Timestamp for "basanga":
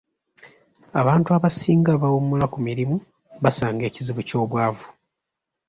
3.43-3.83